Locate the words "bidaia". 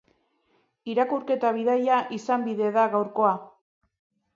1.59-2.01